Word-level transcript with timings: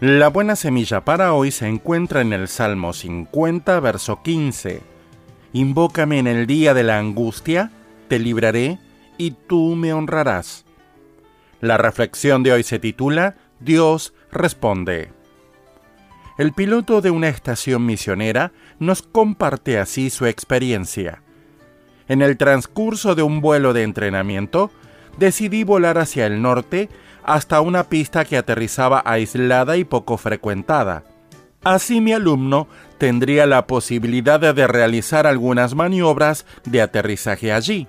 La 0.00 0.28
buena 0.28 0.56
semilla 0.56 1.06
para 1.06 1.32
hoy 1.32 1.50
se 1.50 1.66
encuentra 1.66 2.20
en 2.20 2.34
el 2.34 2.48
Salmo 2.48 2.92
50, 2.92 3.80
verso 3.80 4.20
15. 4.22 4.82
Invócame 5.54 6.18
en 6.18 6.26
el 6.26 6.46
día 6.46 6.74
de 6.74 6.82
la 6.82 6.98
angustia, 6.98 7.70
te 8.06 8.18
libraré 8.18 8.78
y 9.16 9.30
tú 9.30 9.74
me 9.74 9.94
honrarás. 9.94 10.66
La 11.62 11.78
reflexión 11.78 12.42
de 12.42 12.52
hoy 12.52 12.62
se 12.62 12.78
titula 12.78 13.36
Dios 13.58 14.12
responde. 14.30 15.12
El 16.36 16.52
piloto 16.52 17.00
de 17.00 17.10
una 17.10 17.28
estación 17.28 17.86
misionera 17.86 18.52
nos 18.78 19.00
comparte 19.00 19.78
así 19.78 20.10
su 20.10 20.26
experiencia. 20.26 21.22
En 22.06 22.20
el 22.20 22.36
transcurso 22.36 23.14
de 23.14 23.22
un 23.22 23.40
vuelo 23.40 23.72
de 23.72 23.84
entrenamiento, 23.84 24.70
decidí 25.16 25.64
volar 25.64 25.96
hacia 25.96 26.26
el 26.26 26.42
norte 26.42 26.90
hasta 27.26 27.60
una 27.60 27.84
pista 27.84 28.24
que 28.24 28.38
aterrizaba 28.38 29.02
aislada 29.04 29.76
y 29.76 29.84
poco 29.84 30.16
frecuentada. 30.16 31.02
Así 31.64 32.00
mi 32.00 32.12
alumno 32.12 32.68
tendría 32.98 33.46
la 33.46 33.66
posibilidad 33.66 34.38
de 34.38 34.66
realizar 34.66 35.26
algunas 35.26 35.74
maniobras 35.74 36.46
de 36.64 36.80
aterrizaje 36.80 37.52
allí. 37.52 37.88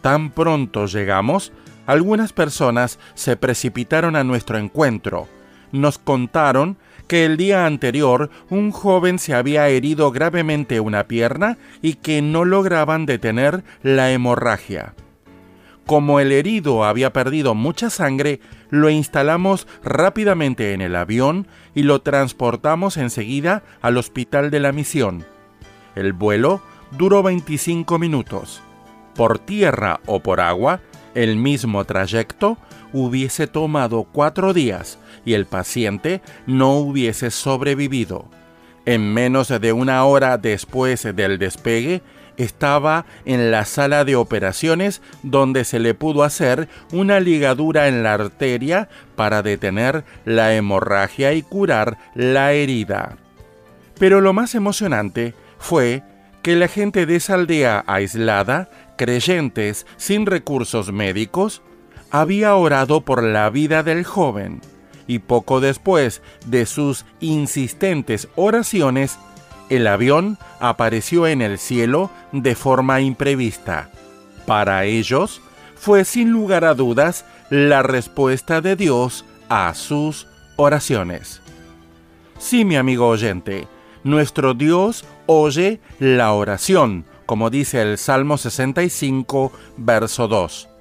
Tan 0.00 0.30
pronto 0.30 0.86
llegamos, 0.86 1.52
algunas 1.86 2.32
personas 2.32 2.98
se 3.14 3.36
precipitaron 3.36 4.16
a 4.16 4.24
nuestro 4.24 4.56
encuentro. 4.56 5.28
Nos 5.70 5.98
contaron 5.98 6.78
que 7.08 7.26
el 7.26 7.36
día 7.36 7.66
anterior 7.66 8.30
un 8.48 8.70
joven 8.70 9.18
se 9.18 9.34
había 9.34 9.68
herido 9.68 10.10
gravemente 10.10 10.80
una 10.80 11.04
pierna 11.06 11.58
y 11.82 11.94
que 11.94 12.22
no 12.22 12.46
lograban 12.46 13.04
detener 13.04 13.64
la 13.82 14.10
hemorragia. 14.12 14.94
Como 15.86 16.20
el 16.20 16.32
herido 16.32 16.84
había 16.84 17.12
perdido 17.12 17.54
mucha 17.54 17.90
sangre, 17.90 18.40
lo 18.72 18.88
instalamos 18.88 19.68
rápidamente 19.84 20.72
en 20.72 20.80
el 20.80 20.96
avión 20.96 21.46
y 21.74 21.82
lo 21.82 22.00
transportamos 22.00 22.96
enseguida 22.96 23.62
al 23.82 23.98
hospital 23.98 24.50
de 24.50 24.60
la 24.60 24.72
misión. 24.72 25.26
El 25.94 26.14
vuelo 26.14 26.62
duró 26.90 27.22
25 27.22 27.98
minutos. 27.98 28.62
Por 29.14 29.38
tierra 29.38 30.00
o 30.06 30.20
por 30.20 30.40
agua, 30.40 30.80
el 31.14 31.36
mismo 31.36 31.84
trayecto 31.84 32.56
hubiese 32.94 33.46
tomado 33.46 34.04
cuatro 34.04 34.54
días 34.54 34.98
y 35.26 35.34
el 35.34 35.44
paciente 35.44 36.22
no 36.46 36.72
hubiese 36.76 37.30
sobrevivido. 37.30 38.24
En 38.86 39.12
menos 39.12 39.48
de 39.48 39.72
una 39.74 40.02
hora 40.06 40.38
después 40.38 41.02
del 41.14 41.38
despegue, 41.38 42.00
estaba 42.36 43.06
en 43.24 43.50
la 43.50 43.64
sala 43.64 44.04
de 44.04 44.16
operaciones 44.16 45.02
donde 45.22 45.64
se 45.64 45.78
le 45.78 45.94
pudo 45.94 46.22
hacer 46.22 46.68
una 46.92 47.20
ligadura 47.20 47.88
en 47.88 48.02
la 48.02 48.14
arteria 48.14 48.88
para 49.16 49.42
detener 49.42 50.04
la 50.24 50.54
hemorragia 50.54 51.32
y 51.32 51.42
curar 51.42 51.98
la 52.14 52.52
herida. 52.52 53.16
Pero 53.98 54.20
lo 54.20 54.32
más 54.32 54.54
emocionante 54.54 55.34
fue 55.58 56.02
que 56.42 56.56
la 56.56 56.68
gente 56.68 57.06
de 57.06 57.16
esa 57.16 57.34
aldea 57.34 57.84
aislada, 57.86 58.68
creyentes 58.96 59.86
sin 59.96 60.26
recursos 60.26 60.92
médicos, 60.92 61.62
había 62.10 62.54
orado 62.56 63.02
por 63.02 63.22
la 63.22 63.48
vida 63.48 63.82
del 63.82 64.04
joven 64.04 64.60
y 65.06 65.20
poco 65.20 65.60
después 65.60 66.22
de 66.46 66.66
sus 66.66 67.04
insistentes 67.20 68.28
oraciones, 68.34 69.18
el 69.76 69.86
avión 69.86 70.38
apareció 70.60 71.26
en 71.26 71.42
el 71.42 71.58
cielo 71.58 72.10
de 72.32 72.54
forma 72.54 73.00
imprevista. 73.00 73.90
Para 74.46 74.84
ellos, 74.84 75.40
fue 75.76 76.04
sin 76.04 76.30
lugar 76.30 76.64
a 76.64 76.74
dudas 76.74 77.24
la 77.50 77.82
respuesta 77.82 78.60
de 78.60 78.76
Dios 78.76 79.24
a 79.48 79.74
sus 79.74 80.26
oraciones. 80.56 81.40
Sí, 82.38 82.64
mi 82.64 82.76
amigo 82.76 83.08
oyente, 83.08 83.68
nuestro 84.04 84.54
Dios 84.54 85.04
oye 85.26 85.80
la 85.98 86.32
oración, 86.32 87.04
como 87.26 87.50
dice 87.50 87.82
el 87.82 87.98
Salmo 87.98 88.36
65, 88.36 89.52
verso 89.76 90.28
2 90.28 90.71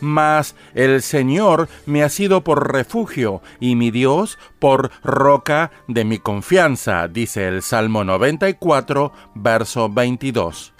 mas 0.00 0.54
el 0.74 1.02
Señor 1.02 1.68
me 1.86 2.02
ha 2.02 2.08
sido 2.08 2.42
por 2.42 2.72
refugio 2.72 3.42
y 3.60 3.74
mi 3.74 3.90
Dios 3.90 4.38
por 4.58 4.90
roca 5.02 5.70
de 5.86 6.04
mi 6.04 6.18
confianza, 6.18 7.08
dice 7.08 7.48
el 7.48 7.62
Salmo 7.62 8.04
94, 8.04 9.12
verso 9.34 9.88
22. 9.88 10.72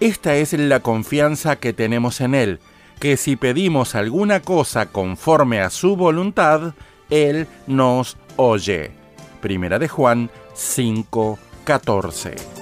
Esta 0.00 0.34
es 0.34 0.52
la 0.54 0.80
confianza 0.80 1.56
que 1.56 1.72
tenemos 1.72 2.20
en 2.20 2.34
Él, 2.34 2.60
que 2.98 3.16
si 3.16 3.36
pedimos 3.36 3.94
alguna 3.94 4.40
cosa 4.40 4.86
conforme 4.86 5.60
a 5.60 5.70
su 5.70 5.96
voluntad, 5.96 6.74
Él 7.10 7.46
nos 7.66 8.16
oye. 8.36 8.90
Primera 9.40 9.78
de 9.78 9.88
Juan 9.88 10.30
5, 10.54 11.38
14. 11.64 12.61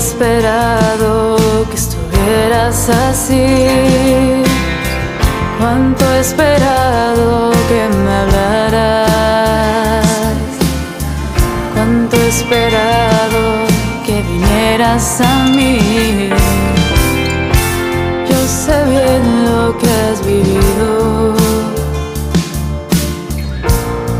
esperado 0.00 1.36
que 1.68 1.76
estuvieras 1.76 2.88
así. 2.88 4.42
Cuánto 5.58 6.02
he 6.14 6.20
esperado 6.20 7.52
que 7.68 7.80
me 8.02 8.12
hablaras. 8.22 10.06
Cuánto 11.74 12.16
he 12.16 12.28
esperado 12.28 13.40
que 14.06 14.22
vinieras 14.22 15.20
a 15.20 15.44
mí. 15.56 16.30
Yo 18.30 18.40
sé 18.62 18.76
bien 18.94 19.24
lo 19.48 19.76
que 19.78 19.88
has 20.02 20.18
vivido. 20.24 21.34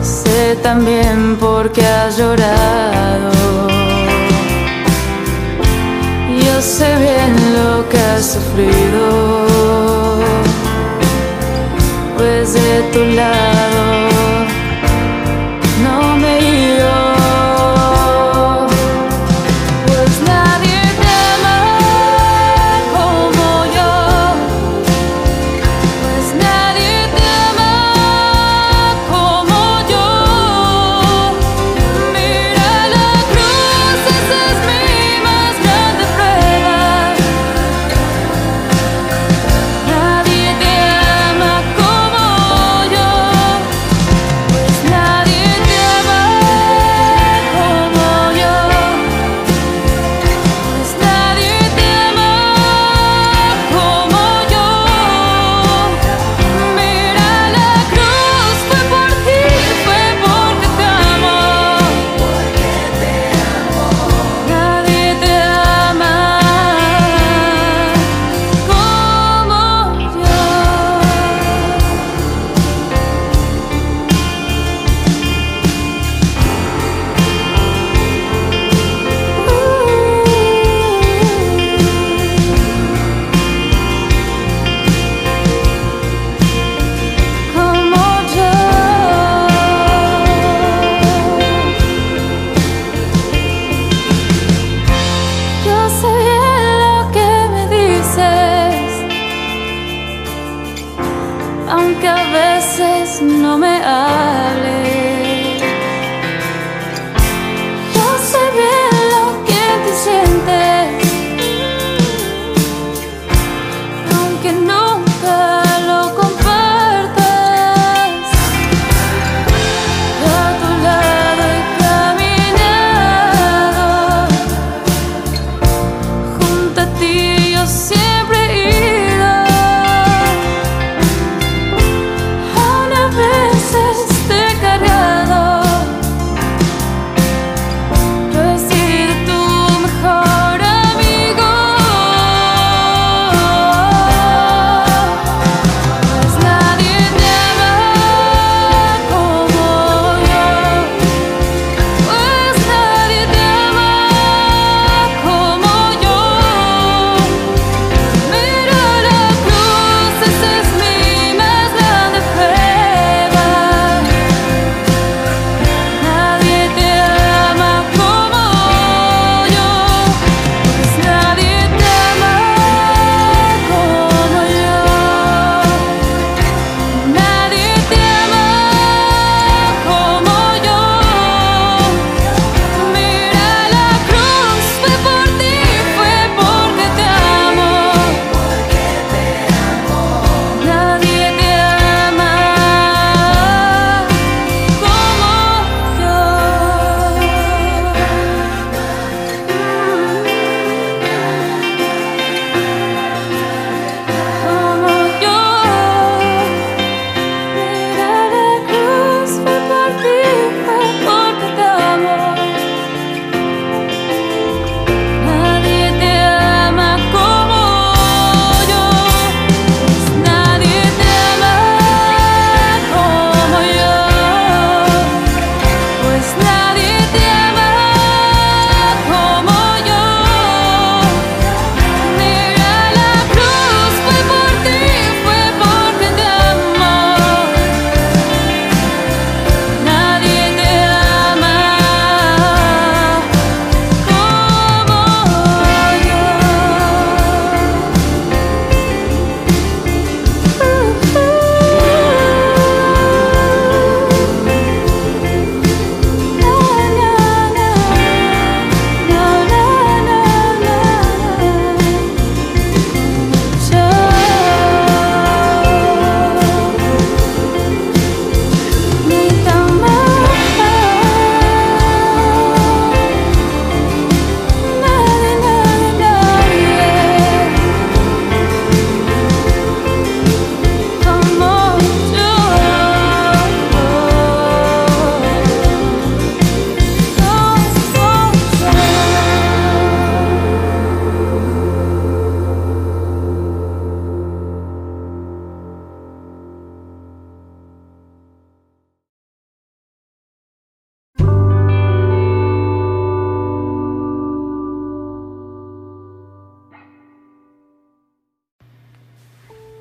Sé 0.03 0.57
también 0.57 1.37
por 1.37 1.73
qué 1.73 1.87
has 1.87 2.19
llorado 2.19 3.70
sé 6.61 6.95
bien 6.97 7.55
lo 7.55 7.89
que 7.89 7.99
has 7.99 8.33
sufrido, 8.33 9.47
pues 12.19 12.53
de 12.53 12.83
tu 12.93 13.05
lado. 13.15 14.20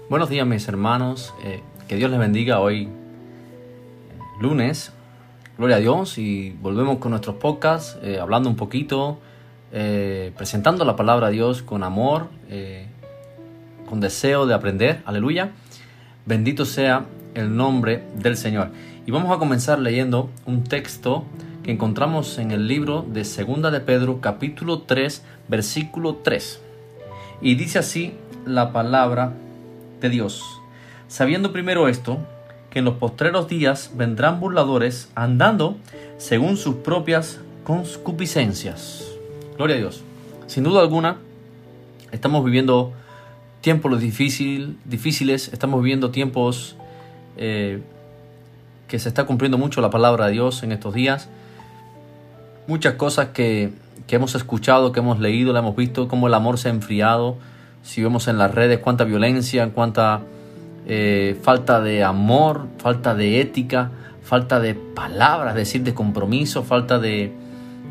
Buenos 0.10 0.32
días 0.32 0.48
mis 0.48 0.68
hermanos, 0.68 1.36
eh, 1.44 1.62
que 1.88 1.96
Dios 1.96 2.10
les 2.10 2.20
bendiga 2.20 2.62
hoy 2.62 2.86
eh, 2.86 2.90
lunes, 4.42 4.92
gloria 5.56 5.76
a 5.76 5.80
Dios. 5.80 6.18
Y 6.18 6.50
volvemos 6.50 6.98
con 6.98 7.12
nuestros 7.12 7.36
podcasts, 7.36 7.96
eh, 8.02 8.18
hablando 8.20 8.50
un 8.50 8.56
poquito, 8.56 9.20
presentando 9.70 10.84
la 10.84 10.96
palabra 10.96 11.28
de 11.28 11.34
Dios 11.34 11.62
con 11.62 11.84
amor, 11.84 12.30
con 13.88 14.00
deseo 14.00 14.48
de 14.48 14.56
aprender, 14.56 15.04
aleluya, 15.06 15.52
bendito 16.26 16.66
sea 16.66 17.06
el 17.36 17.56
nombre 17.56 18.04
del 18.16 18.36
Señor. 18.36 18.72
Y 19.06 19.12
vamos 19.12 19.32
a 19.32 19.38
comenzar 19.38 19.78
leyendo 19.78 20.32
un 20.48 20.64
texto 20.64 21.24
que 21.62 21.72
encontramos 21.72 22.40
en 22.40 22.50
el 22.50 22.68
libro 22.68 23.06
de 23.08 23.26
Segunda 23.26 23.70
de 23.70 23.80
Pedro 23.80 24.22
capítulo 24.22 24.80
3 24.80 25.24
versículo 25.48 26.16
3. 26.16 26.62
Y 27.44 27.54
dice 27.54 27.78
así 27.78 28.16
la 28.48 28.74
palabra 28.74 29.34
de 30.02 30.10
Dios, 30.10 30.62
sabiendo 31.08 31.52
primero 31.52 31.88
esto, 31.88 32.18
que 32.70 32.80
en 32.80 32.86
los 32.86 32.96
postreros 32.96 33.48
días 33.48 33.92
vendrán 33.96 34.40
burladores 34.40 35.10
andando 35.16 35.78
según 36.18 36.58
sus 36.58 36.76
propias 36.76 37.40
concupiscencias. 37.64 39.06
Gloria 39.58 39.76
a 39.76 39.80
Dios. 39.80 40.04
Sin 40.48 40.64
duda 40.64 40.82
alguna, 40.82 41.18
estamos 42.12 42.44
viviendo 42.46 42.94
tiempos 43.62 44.00
difícil, 44.00 44.78
difíciles, 44.86 45.52
estamos 45.52 45.82
viviendo 45.82 46.12
tiempos 46.12 46.76
eh, 47.38 47.82
que 48.88 49.00
se 49.00 49.10
está 49.10 49.26
cumpliendo 49.26 49.58
mucho 49.58 49.82
la 49.82 49.90
palabra 49.90 50.28
de 50.28 50.34
Dios 50.34 50.64
en 50.64 50.72
estos 50.72 50.94
días. 50.94 51.30
Muchas 52.68 52.96
cosas 52.96 53.30
que, 53.30 53.74
que 54.08 54.16
hemos 54.16 54.36
escuchado, 54.36 54.92
que 54.92 55.00
hemos 55.00 55.20
leído, 55.20 55.54
la 55.54 55.60
hemos 55.60 55.76
visto, 55.76 56.08
cómo 56.08 56.28
el 56.28 56.34
amor 56.34 56.58
se 56.58 56.70
ha 56.70 56.72
enfriado, 56.72 57.38
si 57.84 58.04
vemos 58.04 58.28
en 58.28 58.38
las 58.38 58.54
redes 58.54 58.80
cuánta 58.80 59.04
violencia, 59.04 59.70
cuánta 59.74 60.22
eh, 60.86 61.38
falta 61.42 61.82
de 61.82 62.04
amor, 62.04 62.68
falta 62.78 63.16
de 63.16 63.42
ética, 63.42 63.92
falta 64.24 64.60
de 64.60 64.76
palabras, 64.76 65.56
decir, 65.56 65.84
de 65.84 65.94
compromiso, 65.94 66.64
falta 66.64 67.00
de, 67.00 67.32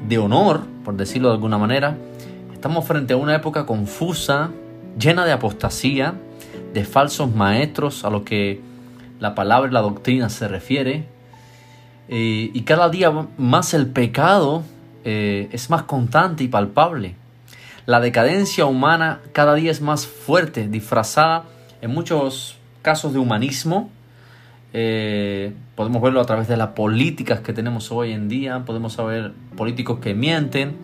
de 0.08 0.18
honor, 0.18 0.62
por 0.84 0.96
decirlo 0.96 1.28
de 1.28 1.34
alguna 1.34 1.58
manera. 1.58 1.96
Estamos 2.52 2.86
frente 2.86 3.14
a 3.14 3.16
una 3.16 3.34
época 3.34 3.66
confusa, 3.66 4.50
llena 4.98 5.24
de 5.24 5.32
apostasía, 5.32 6.14
de 6.72 6.84
falsos 6.84 7.34
maestros 7.34 8.04
a 8.04 8.10
lo 8.10 8.24
que 8.24 8.60
la 9.20 9.34
palabra 9.34 9.70
y 9.70 9.74
la 9.74 9.80
doctrina 9.80 10.28
se 10.28 10.48
refiere. 10.48 11.04
Eh, 12.08 12.50
y 12.52 12.62
cada 12.62 12.88
día 12.88 13.12
más 13.36 13.74
el 13.74 13.88
pecado 13.88 14.62
eh, 15.04 15.48
es 15.52 15.70
más 15.70 15.82
constante 15.82 16.44
y 16.44 16.48
palpable. 16.48 17.14
La 17.88 18.00
decadencia 18.00 18.66
humana 18.66 19.22
cada 19.32 19.54
día 19.54 19.70
es 19.70 19.80
más 19.80 20.06
fuerte, 20.06 20.68
disfrazada 20.68 21.44
en 21.80 21.90
muchos 21.90 22.58
casos 22.82 23.14
de 23.14 23.18
humanismo. 23.18 23.88
Eh, 24.74 25.54
podemos 25.74 26.02
verlo 26.02 26.20
a 26.20 26.26
través 26.26 26.48
de 26.48 26.58
las 26.58 26.68
políticas 26.72 27.40
que 27.40 27.54
tenemos 27.54 27.90
hoy 27.90 28.12
en 28.12 28.28
día. 28.28 28.62
Podemos 28.66 28.92
saber 28.92 29.32
políticos 29.56 30.00
que 30.00 30.12
mienten, 30.12 30.76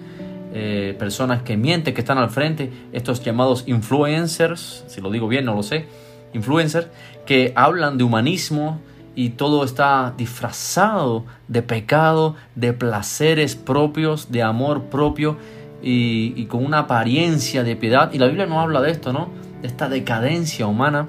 eh, 0.54 0.96
personas 0.98 1.42
que 1.42 1.58
mienten, 1.58 1.92
que 1.92 2.00
están 2.00 2.16
al 2.16 2.30
frente, 2.30 2.72
estos 2.94 3.22
llamados 3.22 3.64
influencers, 3.66 4.84
si 4.86 5.02
lo 5.02 5.10
digo 5.10 5.28
bien, 5.28 5.44
no 5.44 5.54
lo 5.54 5.62
sé, 5.62 5.84
influencers, 6.32 6.86
que 7.26 7.52
hablan 7.54 7.98
de 7.98 8.04
humanismo 8.04 8.80
y 9.14 9.28
todo 9.28 9.64
está 9.64 10.14
disfrazado 10.16 11.26
de 11.48 11.60
pecado, 11.60 12.34
de 12.54 12.72
placeres 12.72 13.56
propios, 13.56 14.32
de 14.32 14.42
amor 14.42 14.84
propio 14.84 15.36
y, 15.86 16.46
con 16.46 16.64
una 16.64 16.80
apariencia 16.80 17.62
de 17.62 17.76
piedad. 17.76 18.10
Y 18.12 18.18
la 18.18 18.26
Biblia 18.26 18.46
no 18.46 18.60
habla 18.60 18.80
de 18.80 18.90
esto, 18.90 19.12
¿no? 19.12 19.28
De 19.60 19.68
esta 19.68 19.88
decadencia 19.88 20.66
humana. 20.66 21.08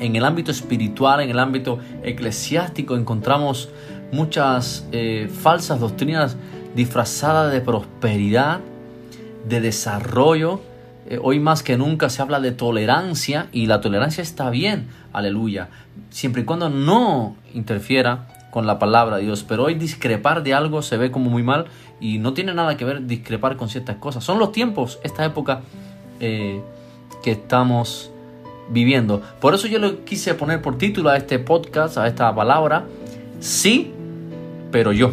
En 0.00 0.16
el 0.16 0.24
ámbito 0.24 0.50
espiritual, 0.50 1.20
en 1.20 1.28
el 1.28 1.38
ámbito 1.38 1.78
eclesiástico, 2.02 2.96
encontramos 2.96 3.68
muchas 4.10 4.88
eh, 4.92 5.30
falsas 5.30 5.78
doctrinas 5.78 6.36
disfrazadas 6.74 7.52
de 7.52 7.60
prosperidad, 7.60 8.60
de 9.46 9.60
desarrollo. 9.60 10.62
Eh, 11.06 11.18
hoy 11.22 11.38
más 11.38 11.62
que 11.62 11.76
nunca 11.76 12.08
se 12.08 12.22
habla 12.22 12.40
de 12.40 12.52
tolerancia 12.52 13.48
y 13.52 13.66
la 13.66 13.82
tolerancia 13.82 14.22
está 14.22 14.48
bien, 14.48 14.88
aleluya, 15.12 15.68
siempre 16.08 16.42
y 16.42 16.44
cuando 16.46 16.70
no 16.70 17.36
interfiera 17.52 18.28
con 18.52 18.66
la 18.66 18.78
palabra 18.78 19.16
de 19.16 19.22
Dios. 19.22 19.44
Pero 19.48 19.64
hoy 19.64 19.74
discrepar 19.74 20.42
de 20.42 20.52
algo 20.52 20.82
se 20.82 20.98
ve 20.98 21.10
como 21.10 21.30
muy 21.30 21.42
mal 21.42 21.64
y 22.00 22.18
no 22.18 22.34
tiene 22.34 22.52
nada 22.52 22.76
que 22.76 22.84
ver 22.84 23.06
discrepar 23.06 23.56
con 23.56 23.70
ciertas 23.70 23.96
cosas. 23.96 24.22
Son 24.22 24.38
los 24.38 24.52
tiempos, 24.52 25.00
esta 25.02 25.24
época 25.24 25.62
eh, 26.20 26.60
que 27.22 27.30
estamos 27.32 28.10
viviendo. 28.68 29.22
Por 29.40 29.54
eso 29.54 29.66
yo 29.68 29.78
le 29.78 30.00
quise 30.00 30.34
poner 30.34 30.60
por 30.60 30.76
título 30.76 31.08
a 31.08 31.16
este 31.16 31.38
podcast, 31.38 31.96
a 31.96 32.06
esta 32.06 32.32
palabra, 32.34 32.84
sí, 33.40 33.90
pero 34.70 34.92
yo. 34.92 35.12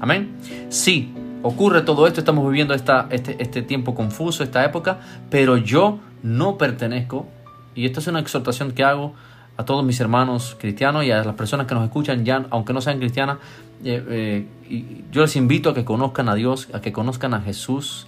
Amén. 0.00 0.36
Sí, 0.70 1.12
ocurre 1.42 1.82
todo 1.82 2.06
esto, 2.06 2.20
estamos 2.20 2.46
viviendo 2.46 2.72
esta, 2.72 3.08
este, 3.10 3.36
este 3.42 3.60
tiempo 3.60 3.94
confuso, 3.94 4.42
esta 4.42 4.64
época, 4.64 5.00
pero 5.28 5.58
yo 5.58 5.98
no 6.22 6.56
pertenezco, 6.56 7.26
y 7.74 7.84
esta 7.84 8.00
es 8.00 8.06
una 8.06 8.20
exhortación 8.20 8.72
que 8.72 8.84
hago 8.84 9.12
a 9.56 9.64
todos 9.64 9.84
mis 9.84 9.98
hermanos 10.00 10.56
cristianos 10.58 11.04
y 11.04 11.10
a 11.10 11.24
las 11.24 11.34
personas 11.34 11.66
que 11.66 11.74
nos 11.74 11.84
escuchan 11.84 12.24
ya, 12.24 12.46
aunque 12.50 12.72
no 12.72 12.80
sean 12.80 12.98
cristianas, 12.98 13.38
eh, 13.84 14.46
eh, 14.68 15.02
yo 15.10 15.22
les 15.22 15.36
invito 15.36 15.70
a 15.70 15.74
que 15.74 15.84
conozcan 15.84 16.28
a 16.28 16.34
Dios, 16.34 16.68
a 16.72 16.80
que 16.80 16.92
conozcan 16.92 17.34
a 17.34 17.40
Jesús, 17.40 18.06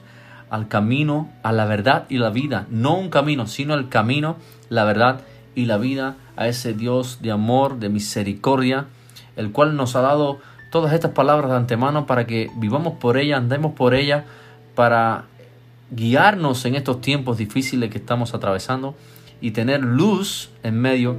al 0.51 0.69
camino, 0.69 1.31
a 1.43 1.53
la 1.53 1.65
verdad 1.65 2.07
y 2.09 2.19
la 2.19 2.31
vida. 2.31 2.67
No 2.71 2.97
un 2.97 3.11
camino, 3.11 3.47
sino 3.47 3.75
el 3.75 3.89
camino, 3.89 4.37
la 4.69 4.85
verdad 4.85 5.23
y 5.55 5.65
la 5.65 5.79
vida, 5.79 6.17
a 6.37 6.49
ese 6.49 6.75
Dios 6.75 7.21
de 7.23 7.31
amor, 7.31 7.79
de 7.79 7.89
misericordia, 7.89 8.87
el 9.37 9.51
cual 9.53 9.77
nos 9.77 9.97
ha 9.97 10.03
dado 10.03 10.39
todas 10.71 10.93
estas 10.93 11.13
palabras 11.13 11.51
de 11.51 11.57
antemano 11.57 12.07
para 12.07 12.27
que 12.27 12.51
vivamos 12.57 12.95
por 12.95 13.17
ella, 13.17 13.39
andemos 13.39 13.73
por 13.73 13.95
ella, 13.95 14.25
para 14.75 15.25
guiarnos 15.91 16.65
en 16.67 16.75
estos 16.75 17.01
tiempos 17.01 17.39
difíciles 17.39 17.91
que 17.91 17.99
estamos 17.99 18.35
atravesando 18.35 18.95
y 19.41 19.53
tener 19.53 19.83
luz 19.83 20.51
en 20.63 20.79
medio 20.79 21.17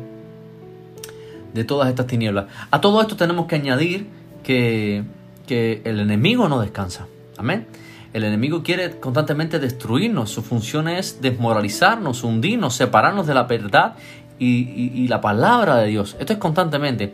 de 1.53 1.63
todas 1.63 1.89
estas 1.89 2.07
tinieblas. 2.07 2.45
A 2.71 2.81
todo 2.81 3.01
esto 3.01 3.15
tenemos 3.15 3.47
que 3.47 3.55
añadir 3.55 4.07
que, 4.43 5.03
que 5.47 5.81
el 5.85 5.99
enemigo 5.99 6.47
no 6.47 6.61
descansa. 6.61 7.07
Amén. 7.37 7.67
El 8.13 8.23
enemigo 8.23 8.63
quiere 8.63 8.99
constantemente 8.99 9.59
destruirnos. 9.59 10.31
Su 10.31 10.41
función 10.41 10.87
es 10.87 11.21
desmoralizarnos, 11.21 12.23
hundirnos, 12.23 12.75
separarnos 12.75 13.27
de 13.27 13.33
la 13.35 13.43
verdad 13.43 13.95
y, 14.39 15.07
la 15.07 15.21
palabra 15.21 15.77
de 15.77 15.87
Dios. 15.87 16.15
Esto 16.19 16.33
es 16.33 16.39
constantemente. 16.39 17.13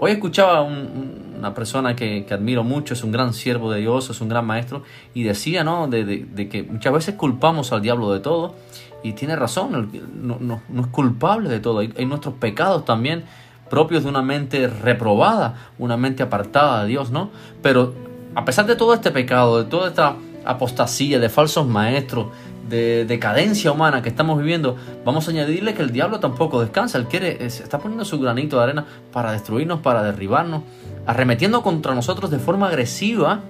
Hoy 0.00 0.12
escuchaba 0.12 0.58
a 0.58 0.62
una 0.62 1.54
persona 1.54 1.96
que, 1.96 2.24
admiro 2.30 2.62
mucho, 2.62 2.94
es 2.94 3.02
un 3.02 3.10
gran 3.10 3.34
siervo 3.34 3.72
de 3.72 3.80
Dios, 3.80 4.10
es 4.10 4.20
un 4.20 4.28
gran 4.28 4.46
maestro, 4.46 4.84
y 5.12 5.24
decía 5.24 5.64
¿no? 5.64 5.88
de, 5.88 6.48
que 6.50 6.62
muchas 6.62 6.92
veces 6.92 7.14
culpamos 7.16 7.72
al 7.72 7.82
diablo 7.82 8.12
de 8.12 8.20
todo, 8.20 8.54
y 9.02 9.12
tiene 9.12 9.34
razón, 9.34 9.90
no, 10.20 10.38
no, 10.40 10.62
no 10.68 10.80
es 10.82 10.86
culpable 10.88 11.48
de 11.48 11.58
todo, 11.58 11.80
hay, 11.80 11.92
hay 11.96 12.04
nuestros 12.04 12.34
pecados 12.34 12.84
también 12.84 13.24
propios 13.68 14.04
de 14.04 14.08
una 14.08 14.22
mente 14.22 14.66
reprobada, 14.68 15.70
una 15.78 15.96
mente 15.96 16.22
apartada 16.22 16.82
de 16.82 16.88
Dios, 16.88 17.10
¿no? 17.10 17.30
Pero 17.62 17.94
a 18.34 18.44
pesar 18.44 18.66
de 18.66 18.76
todo 18.76 18.94
este 18.94 19.10
pecado, 19.10 19.62
de 19.62 19.68
toda 19.68 19.88
esta 19.88 20.16
apostasía, 20.44 21.18
de 21.18 21.28
falsos 21.28 21.66
maestros, 21.66 22.26
de 22.68 23.04
decadencia 23.06 23.72
humana 23.72 24.02
que 24.02 24.08
estamos 24.08 24.38
viviendo, 24.38 24.76
vamos 25.04 25.26
a 25.26 25.30
añadirle 25.30 25.74
que 25.74 25.82
el 25.82 25.90
diablo 25.90 26.20
tampoco 26.20 26.60
descansa. 26.60 26.98
Él 26.98 27.06
quiere, 27.06 27.44
está 27.44 27.78
poniendo 27.78 28.04
su 28.04 28.18
granito 28.20 28.58
de 28.58 28.62
arena 28.62 28.86
para 29.12 29.32
destruirnos, 29.32 29.80
para 29.80 30.02
derribarnos, 30.02 30.62
arremetiendo 31.06 31.62
contra 31.62 31.94
nosotros 31.94 32.30
de 32.30 32.38
forma 32.38 32.68
agresiva 32.68 33.40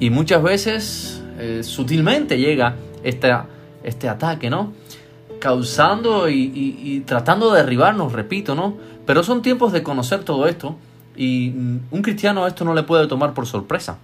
y 0.00 0.10
muchas 0.10 0.42
veces 0.42 1.22
eh, 1.38 1.62
sutilmente 1.62 2.38
llega 2.38 2.74
este, 3.02 3.32
este 3.82 4.08
ataque, 4.08 4.50
¿no? 4.50 4.72
Causando 5.38 6.28
y 6.28 7.02
tratando 7.06 7.52
de 7.52 7.62
derribarnos, 7.62 8.12
repito, 8.12 8.54
¿no? 8.54 8.76
Pero 9.06 9.22
son 9.22 9.42
tiempos 9.42 9.72
de 9.72 9.82
conocer 9.82 10.24
todo 10.24 10.46
esto 10.46 10.76
y 11.16 11.50
un 11.50 12.02
cristiano 12.02 12.46
esto 12.46 12.64
no 12.64 12.74
le 12.74 12.82
puede 12.82 13.06
tomar 13.06 13.32
por 13.32 13.46
sorpresa. 13.46 13.98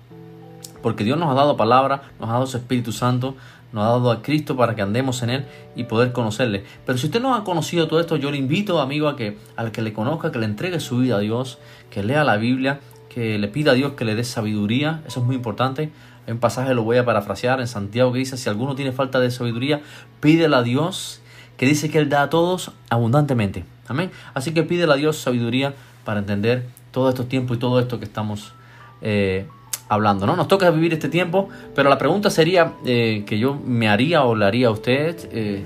Porque 0.80 1.04
Dios 1.04 1.18
nos 1.18 1.30
ha 1.30 1.34
dado 1.34 1.56
palabra, 1.56 2.02
nos 2.18 2.30
ha 2.30 2.34
dado 2.34 2.46
su 2.46 2.56
Espíritu 2.56 2.92
Santo, 2.92 3.36
nos 3.72 3.84
ha 3.84 3.88
dado 3.88 4.10
a 4.10 4.22
Cristo 4.22 4.56
para 4.56 4.74
que 4.74 4.82
andemos 4.82 5.22
en 5.22 5.30
Él 5.30 5.44
y 5.76 5.84
poder 5.84 6.12
conocerle. 6.12 6.64
Pero 6.84 6.98
si 6.98 7.06
usted 7.06 7.20
no 7.20 7.34
ha 7.34 7.44
conocido 7.44 7.88
todo 7.88 8.00
esto, 8.00 8.16
yo 8.16 8.30
le 8.30 8.36
invito, 8.36 8.80
amigo, 8.80 9.08
a 9.08 9.16
que 9.16 9.38
al 9.56 9.72
que 9.72 9.82
le 9.82 9.92
conozca, 9.92 10.30
que 10.30 10.38
le 10.38 10.46
entregue 10.46 10.80
su 10.80 10.98
vida 10.98 11.16
a 11.16 11.20
Dios, 11.20 11.58
que 11.90 12.02
lea 12.02 12.24
la 12.24 12.36
Biblia, 12.36 12.80
que 13.08 13.38
le 13.38 13.48
pida 13.48 13.72
a 13.72 13.74
Dios 13.74 13.92
que 13.92 14.04
le 14.04 14.14
dé 14.14 14.24
sabiduría. 14.24 15.02
Eso 15.06 15.20
es 15.20 15.26
muy 15.26 15.36
importante. 15.36 15.90
Un 16.26 16.38
pasaje, 16.38 16.74
lo 16.74 16.84
voy 16.84 16.98
a 16.98 17.04
parafrasear 17.04 17.60
en 17.60 17.66
Santiago, 17.66 18.12
que 18.12 18.20
dice, 18.20 18.36
si 18.36 18.48
alguno 18.48 18.74
tiene 18.74 18.92
falta 18.92 19.18
de 19.20 19.30
sabiduría, 19.30 19.80
pídele 20.20 20.54
a 20.54 20.62
Dios, 20.62 21.21
que 21.62 21.66
dice 21.66 21.88
que 21.88 21.98
Él 21.98 22.08
da 22.08 22.22
a 22.22 22.28
todos 22.28 22.72
abundantemente. 22.90 23.62
Amén. 23.86 24.10
Así 24.34 24.52
que 24.52 24.64
pídele 24.64 24.94
a 24.94 24.96
Dios 24.96 25.18
sabiduría 25.18 25.74
para 26.04 26.18
entender 26.18 26.66
todo 26.90 27.08
estos 27.08 27.28
tiempos 27.28 27.56
y 27.56 27.60
todo 27.60 27.78
esto 27.78 28.00
que 28.00 28.04
estamos 28.04 28.52
eh, 29.00 29.46
hablando. 29.88 30.26
¿no? 30.26 30.34
Nos 30.34 30.48
toca 30.48 30.68
vivir 30.72 30.92
este 30.92 31.08
tiempo, 31.08 31.50
pero 31.76 31.88
la 31.88 31.98
pregunta 31.98 32.30
sería 32.30 32.72
eh, 32.84 33.22
que 33.28 33.38
yo 33.38 33.54
me 33.64 33.88
haría 33.88 34.24
o 34.24 34.34
haría 34.42 34.66
a 34.66 34.70
usted, 34.72 35.16
eh, 35.30 35.62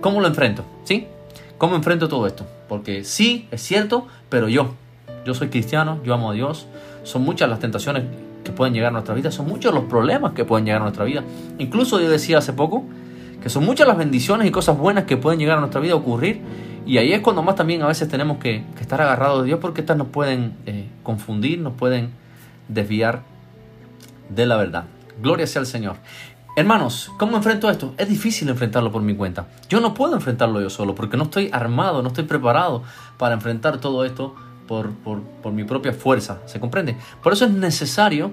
¿cómo 0.00 0.20
lo 0.20 0.26
enfrento? 0.26 0.64
¿Sí? 0.82 1.06
¿Cómo 1.58 1.76
enfrento 1.76 2.08
todo 2.08 2.26
esto? 2.26 2.44
Porque 2.68 3.04
sí, 3.04 3.46
es 3.52 3.62
cierto, 3.62 4.08
pero 4.28 4.48
yo, 4.48 4.74
yo 5.24 5.32
soy 5.32 5.46
cristiano, 5.46 6.00
yo 6.02 6.12
amo 6.12 6.32
a 6.32 6.34
Dios. 6.34 6.66
Son 7.04 7.22
muchas 7.22 7.48
las 7.48 7.60
tentaciones 7.60 8.02
que 8.42 8.50
pueden 8.50 8.74
llegar 8.74 8.88
a 8.88 8.94
nuestra 8.94 9.14
vida, 9.14 9.30
son 9.30 9.46
muchos 9.46 9.72
los 9.72 9.84
problemas 9.84 10.32
que 10.32 10.44
pueden 10.44 10.66
llegar 10.66 10.80
a 10.80 10.86
nuestra 10.86 11.04
vida. 11.04 11.22
Incluso 11.58 12.00
yo 12.00 12.10
decía 12.10 12.38
hace 12.38 12.52
poco 12.52 12.82
que 13.42 13.48
son 13.48 13.64
muchas 13.64 13.86
las 13.86 13.96
bendiciones 13.96 14.46
y 14.46 14.50
cosas 14.50 14.76
buenas 14.76 15.04
que 15.04 15.16
pueden 15.16 15.38
llegar 15.38 15.58
a 15.58 15.60
nuestra 15.60 15.80
vida 15.80 15.92
a 15.92 15.96
ocurrir. 15.96 16.40
Y 16.86 16.98
ahí 16.98 17.12
es 17.12 17.20
cuando 17.20 17.42
más 17.42 17.54
también 17.54 17.82
a 17.82 17.86
veces 17.86 18.08
tenemos 18.08 18.38
que, 18.38 18.64
estar 18.80 19.00
agarrados 19.00 19.42
de 19.42 19.46
Dios 19.46 19.60
porque 19.60 19.82
estas 19.82 19.96
nos 19.96 20.08
pueden 20.08 20.54
eh, 20.66 20.88
confundir, 21.02 21.60
nos 21.60 21.74
pueden 21.74 22.10
desviar 22.68 23.22
de 24.28 24.46
la 24.46 24.56
verdad. 24.56 24.84
Gloria 25.20 25.46
sea 25.46 25.60
al 25.60 25.66
Señor. 25.66 25.96
Hermanos, 26.56 27.12
¿cómo 27.18 27.36
enfrento 27.36 27.70
esto? 27.70 27.94
Es 27.98 28.08
difícil 28.08 28.48
enfrentarlo 28.48 28.90
por 28.90 29.02
mi 29.02 29.14
cuenta. 29.14 29.46
Yo 29.68 29.80
no 29.80 29.94
puedo 29.94 30.14
enfrentarlo 30.14 30.60
yo 30.60 30.70
solo 30.70 30.94
porque 30.94 31.16
no 31.16 31.24
estoy 31.24 31.50
armado, 31.52 32.02
no 32.02 32.08
estoy 32.08 32.24
preparado 32.24 32.82
para 33.16 33.34
enfrentar 33.34 33.80
todo 33.80 34.04
esto 34.04 34.34
por, 34.66 35.52
mi 35.52 35.64
propia 35.64 35.92
fuerza. 35.92 36.40
¿Se 36.46 36.58
comprende? 36.58 36.96
Por 37.22 37.32
eso 37.32 37.44
es 37.44 37.52
necesario 37.52 38.32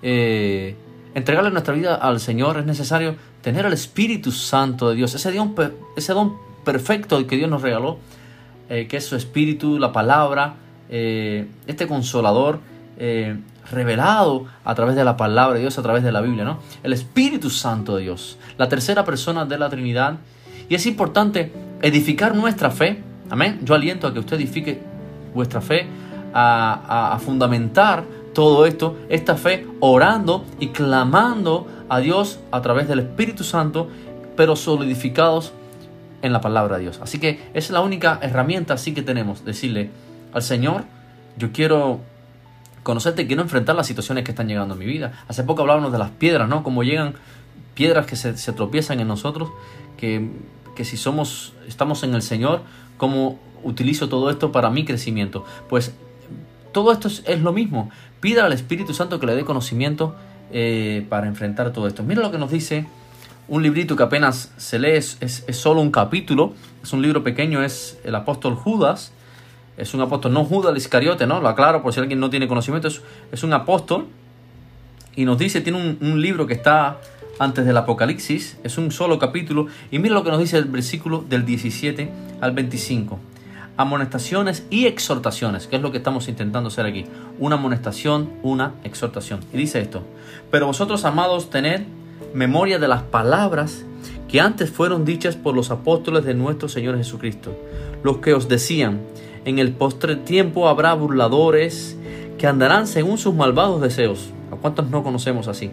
eh, 0.00 0.76
entregarle 1.16 1.50
nuestra 1.50 1.74
vida 1.74 1.94
al 1.94 2.20
Señor, 2.20 2.58
es 2.58 2.66
necesario 2.66 3.16
tener 3.40 3.66
al 3.66 3.72
Espíritu 3.72 4.30
Santo 4.30 4.90
de 4.90 4.96
Dios, 4.96 5.14
ese 5.14 5.32
don, 5.32 5.54
ese 5.96 6.12
don 6.12 6.36
perfecto 6.64 7.26
que 7.26 7.36
Dios 7.36 7.48
nos 7.48 7.62
regaló, 7.62 7.98
eh, 8.68 8.86
que 8.86 8.98
es 8.98 9.06
su 9.06 9.16
Espíritu, 9.16 9.78
la 9.78 9.92
palabra, 9.92 10.54
eh, 10.90 11.48
este 11.66 11.86
consolador 11.86 12.60
revelado 13.70 14.46
a 14.64 14.74
través 14.74 14.96
de 14.96 15.04
la 15.04 15.16
palabra 15.16 15.54
de 15.54 15.60
Dios, 15.60 15.78
a 15.78 15.82
través 15.82 16.02
de 16.02 16.12
la 16.12 16.20
Biblia, 16.20 16.44
¿no? 16.44 16.60
El 16.82 16.92
Espíritu 16.92 17.50
Santo 17.50 17.96
de 17.96 18.04
Dios, 18.04 18.38
la 18.58 18.68
tercera 18.68 19.04
persona 19.04 19.44
de 19.44 19.58
la 19.58 19.68
Trinidad. 19.68 20.18
Y 20.68 20.74
es 20.74 20.86
importante 20.86 21.52
edificar 21.82 22.34
nuestra 22.34 22.70
fe. 22.70 23.02
Amén. 23.30 23.60
Yo 23.62 23.74
aliento 23.74 24.06
a 24.06 24.12
que 24.12 24.20
usted 24.20 24.36
edifique 24.36 24.80
vuestra 25.34 25.60
fe, 25.60 25.86
a, 26.32 27.18
fundamentar 27.24 28.04
todo 28.36 28.66
esto, 28.66 28.98
esta 29.08 29.36
fe, 29.36 29.66
orando 29.80 30.44
y 30.60 30.68
clamando 30.68 31.66
a 31.88 32.00
Dios 32.00 32.38
a 32.50 32.60
través 32.60 32.86
del 32.86 32.98
Espíritu 32.98 33.44
Santo, 33.44 33.88
pero 34.36 34.56
solidificados 34.56 35.54
en 36.20 36.34
la 36.34 36.42
palabra 36.42 36.76
de 36.76 36.82
Dios. 36.82 37.00
Así 37.02 37.18
que 37.18 37.40
es 37.54 37.70
la 37.70 37.80
única 37.80 38.18
herramienta 38.20 38.74
así 38.74 38.92
que 38.92 39.00
tenemos, 39.00 39.46
decirle 39.46 39.88
al 40.34 40.42
Señor, 40.42 40.84
yo 41.38 41.50
quiero 41.50 42.00
conocerte, 42.82 43.26
quiero 43.26 43.40
enfrentar 43.40 43.74
las 43.74 43.86
situaciones 43.86 44.22
que 44.22 44.32
están 44.32 44.48
llegando 44.48 44.74
a 44.74 44.76
mi 44.76 44.84
vida. 44.84 45.24
Hace 45.28 45.42
poco 45.42 45.62
hablábamos 45.62 45.90
de 45.90 45.96
las 45.96 46.10
piedras, 46.10 46.46
¿no? 46.46 46.62
Como 46.62 46.82
llegan 46.82 47.14
piedras 47.72 48.04
que 48.04 48.16
se, 48.16 48.52
tropiezan 48.52 49.00
en 49.00 49.08
nosotros, 49.08 49.48
que, 49.96 50.30
que, 50.74 50.84
si 50.84 50.98
somos, 50.98 51.54
estamos 51.66 52.02
en 52.02 52.14
el 52.14 52.20
Señor, 52.20 52.60
¿cómo 52.98 53.38
utilizo 53.64 54.10
todo 54.10 54.28
esto 54.28 54.52
para 54.52 54.68
mi 54.68 54.84
crecimiento? 54.84 55.46
Pues 55.70 55.94
todo 56.76 56.92
esto 56.92 57.08
es, 57.08 57.40
lo 57.40 57.54
mismo. 57.54 57.90
Pida 58.26 58.44
al 58.44 58.52
Espíritu 58.52 58.92
Santo 58.92 59.20
que 59.20 59.26
le 59.26 59.36
dé 59.36 59.44
conocimiento 59.44 60.16
eh, 60.50 61.06
para 61.08 61.28
enfrentar 61.28 61.72
todo 61.72 61.86
esto. 61.86 62.02
Mira 62.02 62.22
lo 62.22 62.32
que 62.32 62.38
nos 62.38 62.50
dice 62.50 62.84
un 63.46 63.62
librito 63.62 63.94
que 63.94 64.02
apenas 64.02 64.50
se 64.56 64.80
lee, 64.80 64.96
es, 64.96 65.44
solo 65.52 65.80
un 65.80 65.92
capítulo, 65.92 66.52
es 66.82 66.92
un 66.92 67.02
libro 67.02 67.22
pequeño, 67.22 67.62
es 67.62 68.00
el 68.02 68.16
apóstol 68.16 68.56
Judas, 68.56 69.12
es 69.76 69.94
un 69.94 70.00
apóstol, 70.00 70.32
no 70.32 70.44
Judas 70.44 70.72
el 70.72 70.76
Iscariote, 70.76 71.24
¿no? 71.28 71.40
Lo 71.40 71.46
aclaro 71.46 71.84
por 71.84 71.94
si 71.94 72.00
alguien 72.00 72.18
no 72.18 72.28
tiene 72.28 72.48
conocimiento, 72.48 72.88
es, 72.88 73.44
un 73.44 73.52
apóstol 73.52 74.06
y 75.14 75.24
nos 75.24 75.38
dice, 75.38 75.60
tiene 75.60 75.96
un, 76.00 76.20
libro 76.20 76.48
que 76.48 76.54
está 76.54 76.98
antes 77.38 77.64
del 77.64 77.76
Apocalipsis, 77.76 78.58
es 78.64 78.76
un 78.76 78.90
solo 78.90 79.20
capítulo 79.20 79.68
y 79.92 80.00
mira 80.00 80.14
lo 80.14 80.24
que 80.24 80.30
nos 80.30 80.40
dice 80.40 80.58
el 80.58 80.64
versículo 80.64 81.24
del 81.28 81.46
17 81.46 82.10
al 82.40 82.50
25. 82.50 83.20
Amonestaciones 83.76 84.66
y 84.70 84.86
exhortaciones, 84.86 85.66
que 85.66 85.76
es 85.76 85.82
lo 85.82 85.92
que 85.92 85.98
estamos 85.98 86.28
intentando 86.28 86.68
hacer 86.68 86.86
aquí. 86.86 87.04
Una 87.38 87.56
amonestación, 87.56 88.30
una 88.42 88.74
exhortación. 88.84 89.40
Y 89.52 89.58
dice 89.58 89.80
esto, 89.80 90.02
pero 90.50 90.66
vosotros 90.66 91.04
amados 91.04 91.50
tened 91.50 91.82
memoria 92.32 92.78
de 92.78 92.88
las 92.88 93.02
palabras 93.02 93.84
que 94.28 94.40
antes 94.40 94.70
fueron 94.70 95.04
dichas 95.04 95.36
por 95.36 95.54
los 95.54 95.70
apóstoles 95.70 96.24
de 96.24 96.34
nuestro 96.34 96.68
Señor 96.68 96.96
Jesucristo, 96.96 97.56
los 98.02 98.18
que 98.18 98.34
os 98.34 98.48
decían, 98.48 99.00
en 99.44 99.58
el 99.58 99.72
postre 99.72 100.16
tiempo 100.16 100.68
habrá 100.68 100.92
burladores 100.94 101.96
que 102.38 102.46
andarán 102.46 102.86
según 102.86 103.18
sus 103.18 103.34
malvados 103.34 103.80
deseos. 103.80 104.30
¿A 104.50 104.56
cuántos 104.56 104.90
no 104.90 105.02
conocemos 105.02 105.48
así? 105.48 105.70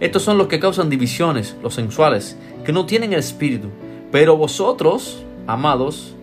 Estos 0.00 0.22
son 0.22 0.38
los 0.38 0.46
que 0.46 0.60
causan 0.60 0.90
divisiones, 0.90 1.56
los 1.62 1.74
sensuales, 1.74 2.36
que 2.64 2.72
no 2.72 2.86
tienen 2.86 3.12
el 3.12 3.18
espíritu. 3.18 3.68
Pero 4.12 4.36
vosotros, 4.36 5.24
amados, 5.46 6.14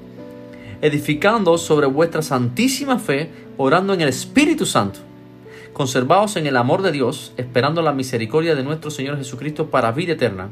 edificando 0.85 1.57
sobre 1.57 1.87
vuestra 1.87 2.21
santísima 2.21 2.99
fe, 2.99 3.31
orando 3.57 3.93
en 3.93 4.01
el 4.01 4.09
Espíritu 4.09 4.65
Santo, 4.65 4.99
conservaos 5.73 6.35
en 6.35 6.47
el 6.47 6.57
amor 6.57 6.81
de 6.81 6.91
Dios, 6.91 7.33
esperando 7.37 7.81
la 7.81 7.93
misericordia 7.93 8.55
de 8.55 8.63
nuestro 8.63 8.91
Señor 8.91 9.17
Jesucristo 9.17 9.71
para 9.71 9.91
vida 9.91 10.13
eterna. 10.13 10.49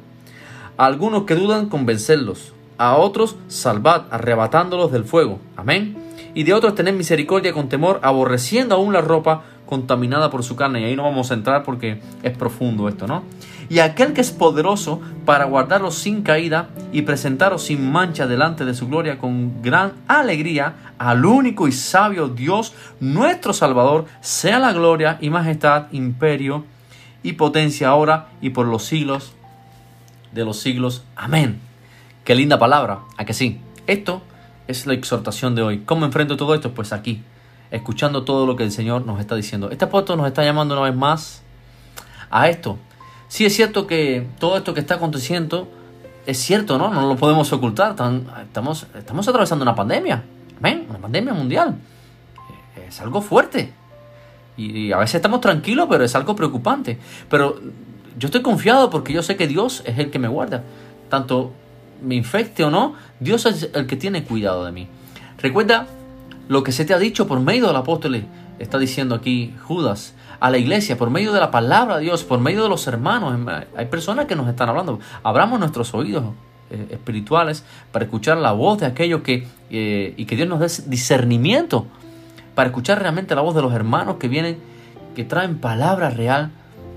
A 0.78 0.86
algunos 0.86 1.24
que 1.24 1.36
dudan, 1.36 1.69
convencerlos. 1.69 2.54
A 2.78 2.96
otros, 2.98 3.36
salvad, 3.48 4.06
arrebatándolos 4.10 4.91
del 4.91 5.04
fuego. 5.04 5.39
Amén 5.56 6.04
y 6.34 6.43
de 6.43 6.54
otros 6.54 6.76
tener 6.76 6.93
misericordia 6.93 7.54
con 7.54 7.69
temor, 7.69 8.00
aborreciendo 8.02 8.76
aún 8.76 8.93
la 8.93 9.02
ropa 9.02 9.43
contaminada 9.65 10.30
por 10.30 10.43
su 10.43 10.56
carne. 10.56 10.82
Y 10.82 10.86
ahí 10.86 10.96
no 10.96 11.04
vamos 11.04 11.32
a 11.32 11.36
entrar 11.36 11.63
porque 11.63 12.00
es 12.24 12.38
profundo 12.38 12.88
esto, 12.89 13.08
¿no? 13.08 13.24
Y 13.69 13.80
aquel 13.80 14.13
que 14.13 14.21
es 14.21 14.32
poderoso 14.32 15.02
para 15.26 15.45
guardaros 15.45 15.95
sin 15.95 16.23
caída 16.23 16.69
y 16.91 17.04
presentaros 17.04 17.63
sin 17.63 17.91
mancha 17.91 18.28
delante 18.28 18.65
de 18.65 18.73
su 18.73 18.88
gloria 18.88 19.17
con 19.17 19.62
gran 19.62 19.93
alegría 20.08 20.93
al 20.97 21.26
único 21.26 21.67
y 21.67 21.71
sabio 21.71 22.28
Dios, 22.28 22.73
nuestro 22.99 23.54
Salvador, 23.54 24.06
sea 24.21 24.60
la 24.60 24.73
gloria 24.73 25.17
y 25.21 25.30
majestad, 25.30 25.91
imperio 25.91 26.65
y 27.23 27.34
potencia 27.34 27.89
ahora 27.89 28.30
y 28.41 28.52
por 28.52 28.67
los 28.67 28.84
siglos 28.84 29.34
de 30.32 30.45
los 30.45 30.60
siglos. 30.60 31.04
Amén. 31.15 31.60
Qué 32.23 32.36
linda 32.36 32.58
palabra, 32.58 32.99
¿a 33.17 33.26
que 33.26 33.34
sí? 33.34 33.60
Esto 33.88 34.21
es 34.67 34.86
la 34.86 34.93
exhortación 34.93 35.56
de 35.56 35.62
hoy. 35.62 35.80
¿Cómo 35.86 36.06
enfrento 36.06 36.38
todo 36.38 36.56
esto? 36.56 36.73
Pues 36.73 36.93
aquí, 36.93 37.21
escuchando 37.71 38.23
todo 38.23 38.45
lo 38.45 38.56
que 38.56 38.63
el 38.63 38.71
Señor 38.71 39.06
nos 39.06 39.19
está 39.19 39.36
diciendo. 39.36 39.69
Este 39.71 39.86
apóstol 39.86 40.17
nos 40.17 40.28
está 40.28 40.43
llamando 40.43 40.76
una 40.76 40.89
vez 40.89 40.95
más 40.95 41.43
a 42.30 42.49
esto. 42.49 42.78
Sí 43.34 43.46
es 43.46 43.56
cierto 43.56 43.88
que 43.88 44.28
todo 44.38 44.58
esto 44.58 44.76
que 44.76 44.80
está 44.80 44.93
aconteciendo 44.93 45.67
es 46.28 46.38
cierto, 46.38 46.78
¿no? 46.78 46.93
No 46.93 47.08
lo 47.08 47.15
podemos 47.15 47.52
ocultar. 47.52 47.96
Estamos, 48.43 48.86
estamos 48.96 49.28
atravesando 49.28 49.63
una 49.63 49.74
pandemia. 49.74 50.24
¿Ven? 50.60 50.86
Una 50.88 51.00
pandemia 51.00 51.34
mundial. 51.34 51.76
Es 52.88 53.02
algo 53.02 53.24
fuerte. 53.24 53.74
Y 54.56 54.91
a 54.91 55.00
veces 55.00 55.15
estamos 55.15 55.41
tranquilos, 55.41 55.88
pero 55.89 56.04
es 56.04 56.13
algo 56.13 56.36
preocupante. 56.36 57.00
Pero 57.28 57.60
yo 58.19 58.28
estoy 58.28 58.43
confiado 58.43 58.91
porque 58.91 59.13
yo 59.13 59.24
sé 59.24 59.36
que 59.36 59.48
Dios 59.48 59.82
es 59.88 59.98
el 59.98 60.12
que 60.12 60.19
me 60.19 60.28
guarda. 60.28 60.62
Tanto 61.10 61.54
me 62.04 62.13
infecte 62.13 62.63
o 62.63 62.69
no, 62.69 62.93
Dios 63.19 63.48
es 63.48 63.72
el 63.74 63.88
que 63.88 63.96
tiene 63.96 64.26
cuidado 64.26 64.63
de 64.63 64.72
mí. 64.72 64.88
Recuerda 65.39 65.88
lo 66.50 66.62
que 66.62 66.72
se 66.72 66.86
te 66.86 66.93
ha 66.93 67.00
dicho 67.00 67.26
por 67.26 67.39
medio 67.39 67.65
del 67.65 67.78
apóstol, 67.78 68.26
está 68.63 68.80
diciendo 68.80 69.15
aquí 69.15 69.54
Judas, 69.63 70.13
a 70.39 70.49
la 70.49 70.58
iglesia, 70.58 70.97
por 70.97 71.10
medio 71.10 71.32
de 71.32 71.39
la 71.39 71.52
palabra 71.52 71.97
de 71.97 72.04
Dios, 72.04 72.23
por 72.23 72.39
medio 72.39 72.63
de 72.63 72.69
los 72.69 72.88
hermanos. 72.88 73.39
Hay 73.78 73.86
personas 73.86 74.26
que 74.26 74.36
nos 74.36 74.47
están 74.47 74.69
hablando. 74.69 74.99
Abramos 75.23 75.60
nuestros 75.60 75.93
oídos 75.93 76.26
eh, 76.69 76.88
espirituales 76.91 77.63
para 77.91 78.06
escuchar 78.06 78.38
la 78.38 78.52
voz 78.52 78.80
de 78.80 78.88
aquellos 78.88 79.21
que, 79.21 79.47
eh, 79.69 80.13
y 80.17 80.26
que 80.26 80.36
Dios 80.36 80.49
nos 80.49 80.60
dé 80.60 80.89
discernimiento 80.89 81.86
para 82.56 82.69
escuchar 82.69 82.99
realmente 82.99 83.36
la 83.36 83.41
voz 83.41 83.56
de 83.56 83.62
los 83.62 83.73
hermanos 83.73 84.17
que 84.17 84.28
vienen, 84.28 84.58
que 85.15 85.23
traen 85.23 85.60
palabra 85.60 86.10
real 86.10 86.52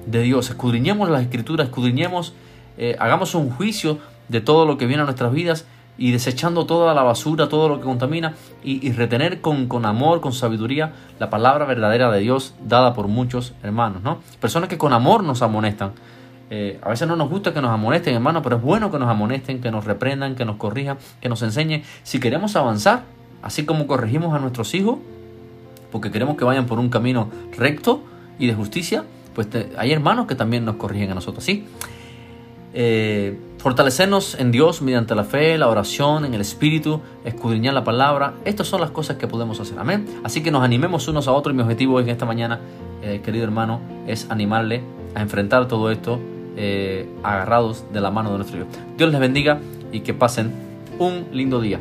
de 0.06 0.22
Dios. 0.22 0.50
Escudriñemos 0.50 1.08
las 1.08 1.22
escrituras, 1.22 1.68
escudriñemos, 1.68 2.34
eh, 2.78 2.96
hagamos 2.98 3.34
un 3.34 3.50
juicio 3.50 3.98
de 4.28 4.40
todo 4.40 4.66
lo 4.66 4.76
que 4.78 4.86
viene 4.86 5.02
a 5.02 5.04
nuestras 5.04 5.32
vidas 5.32 5.66
y 5.98 6.12
desechando 6.12 6.66
toda 6.66 6.94
la 6.94 7.02
basura, 7.02 7.48
todo 7.48 7.68
lo 7.68 7.78
que 7.78 7.84
contamina 7.84 8.34
y, 8.62 8.92
retener 8.92 9.40
con, 9.40 9.66
con, 9.66 9.86
amor, 9.86 10.20
con 10.20 10.32
sabiduría 10.32 10.92
la 11.18 11.30
palabra 11.30 11.64
verdadera 11.64 12.10
de 12.10 12.20
Dios 12.20 12.54
dada 12.66 12.94
por 12.94 13.08
muchos 13.08 13.54
hermanos, 13.62 14.02
¿no? 14.02 14.18
Personas 14.40 14.68
que 14.68 14.78
con 14.78 14.92
amor 14.92 15.24
nos 15.24 15.42
amonestan. 15.42 15.92
Eh, 16.48 16.78
a 16.82 16.90
veces 16.90 17.08
no 17.08 17.16
nos 17.16 17.28
gusta 17.28 17.52
que 17.52 17.60
nos 17.60 17.70
amonesten, 17.70 18.14
hermanos, 18.14 18.42
pero 18.42 18.56
es 18.56 18.62
bueno 18.62 18.90
que 18.90 18.98
nos 18.98 19.08
amonesten, 19.08 19.60
que 19.60 19.70
nos 19.70 19.84
reprendan, 19.84 20.36
que 20.36 20.44
nos 20.44 20.56
corrijan, 20.56 20.98
que 21.20 21.28
nos 21.28 21.42
enseñen. 21.42 21.82
Si 22.02 22.20
queremos 22.20 22.54
avanzar, 22.56 23.02
así 23.42 23.64
como 23.64 23.86
corregimos 23.86 24.34
a 24.34 24.38
nuestros 24.38 24.74
hijos, 24.74 24.98
porque 25.90 26.10
queremos 26.10 26.36
que 26.36 26.44
vayan 26.44 26.66
por 26.66 26.78
un 26.78 26.88
camino 26.88 27.30
recto 27.56 28.02
y 28.38 28.46
de 28.46 28.54
justicia, 28.54 29.04
pues 29.34 29.48
hay 29.76 29.92
hermanos 29.92 30.26
que 30.26 30.34
también 30.34 30.64
nos 30.64 30.76
corrigen 30.76 31.10
a 31.10 31.14
nosotros, 31.14 31.44
¿sí? 31.44 31.66
Eh, 32.78 33.34
fortalecernos 33.56 34.38
en 34.38 34.52
Dios 34.52 34.82
mediante 34.82 35.14
la 35.14 35.24
fe, 35.24 35.56
la 35.56 35.68
oración, 35.68 36.26
en 36.26 36.34
el 36.34 36.42
Espíritu, 36.42 37.00
escudriñar 37.24 37.72
la 37.72 37.84
palabra. 37.84 38.34
Estas 38.44 38.68
son 38.68 38.82
las 38.82 38.90
cosas 38.90 39.16
que 39.16 39.26
podemos 39.26 39.58
hacer. 39.58 39.78
Amén. 39.78 40.06
Así 40.24 40.42
que 40.42 40.50
nos 40.50 40.62
animemos 40.62 41.08
unos 41.08 41.26
a 41.26 41.32
otros 41.32 41.56
mi 41.56 41.62
objetivo 41.62 41.98
en 42.00 42.10
esta 42.10 42.26
mañana, 42.26 42.60
eh, 43.02 43.22
querido 43.24 43.44
hermano, 43.44 43.80
es 44.06 44.30
animarle 44.30 44.82
a 45.14 45.22
enfrentar 45.22 45.68
todo 45.68 45.90
esto 45.90 46.20
eh, 46.58 47.08
agarrados 47.22 47.84
de 47.94 48.00
la 48.02 48.10
mano 48.10 48.30
de 48.30 48.36
nuestro 48.36 48.58
Dios. 48.58 48.68
Dios 48.98 49.10
les 49.10 49.20
bendiga 49.20 49.58
y 49.90 50.00
que 50.00 50.12
pasen 50.12 50.52
un 50.98 51.28
lindo 51.32 51.62
día. 51.62 51.80